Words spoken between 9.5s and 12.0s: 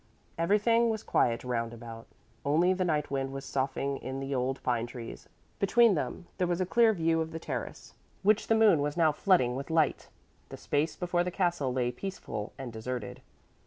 with light; the space before the castle lay